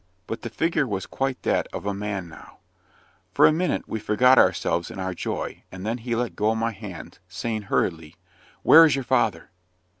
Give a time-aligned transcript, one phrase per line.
[0.25, 2.57] But the figure was quite that of a man now.
[3.35, 6.71] For a minute we forgot ourselves in our joy, and then he let go my
[6.71, 8.15] hands, saying hurriedly
[8.63, 9.51] "Where is your father?"